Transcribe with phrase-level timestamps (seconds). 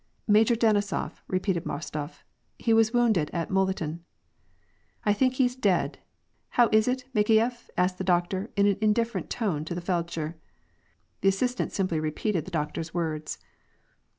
[0.37, 2.23] "Major Denisof," repeated Bostof."
[2.57, 3.99] He was wounded at Moliten.""
[5.05, 5.99] I think he's dead.
[6.49, 10.33] How is it, Makeyef?" asked the doc tor, in an indifferent tone of the feldsher.
[11.21, 13.37] The assistant simply repeated the doctor's words.